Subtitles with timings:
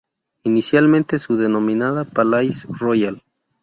[0.41, 3.21] Inicialmente, se denominada "Palais Royal".